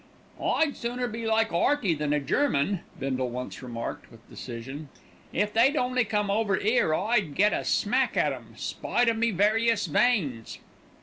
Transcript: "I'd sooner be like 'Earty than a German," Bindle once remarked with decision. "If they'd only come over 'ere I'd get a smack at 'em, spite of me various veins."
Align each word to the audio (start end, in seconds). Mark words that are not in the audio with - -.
"I'd 0.43 0.75
sooner 0.75 1.07
be 1.07 1.27
like 1.27 1.53
'Earty 1.53 1.93
than 1.93 2.11
a 2.11 2.19
German," 2.19 2.79
Bindle 2.99 3.29
once 3.29 3.61
remarked 3.61 4.09
with 4.09 4.27
decision. 4.31 4.89
"If 5.31 5.53
they'd 5.53 5.75
only 5.75 6.05
come 6.05 6.31
over 6.31 6.57
'ere 6.59 6.95
I'd 6.95 7.35
get 7.35 7.53
a 7.53 7.63
smack 7.63 8.17
at 8.17 8.33
'em, 8.33 8.55
spite 8.57 9.09
of 9.09 9.17
me 9.17 9.29
various 9.29 9.85
veins." 9.85 10.57